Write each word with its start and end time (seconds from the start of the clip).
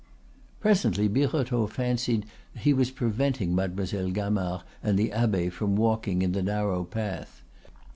Presently 0.59 1.07
Birotteau 1.07 1.67
fancied 1.67 2.25
he 2.55 2.73
was 2.73 2.89
preventing 2.89 3.53
Mademoiselle 3.53 4.09
Gamard 4.09 4.63
and 4.81 4.97
the 4.97 5.11
abbe 5.11 5.49
from 5.51 5.75
walking 5.75 6.23
in 6.23 6.31
the 6.31 6.41
narrow 6.41 6.83
path. 6.83 7.43